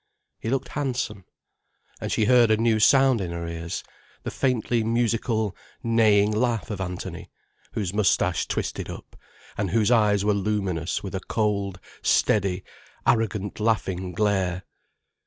He 0.39 0.49
looked 0.49 0.69
handsome. 0.69 1.25
And 1.99 2.11
she 2.11 2.25
heard 2.25 2.49
a 2.49 2.57
new 2.57 2.79
sound 2.79 3.21
in 3.21 3.29
her 3.29 3.45
ears, 3.45 3.83
the 4.23 4.31
faintly 4.31 4.83
musical, 4.83 5.55
neighing 5.83 6.31
laugh 6.31 6.71
of 6.71 6.81
Anthony, 6.81 7.29
whose 7.73 7.93
moustache 7.93 8.47
twisted 8.47 8.89
up, 8.89 9.15
and 9.59 9.69
whose 9.69 9.91
eyes 9.91 10.25
were 10.25 10.33
luminous 10.33 11.03
with 11.03 11.13
a 11.13 11.19
cold, 11.19 11.79
steady, 12.01 12.63
arrogant 13.05 13.59
laughing 13.59 14.11
glare. 14.11 14.63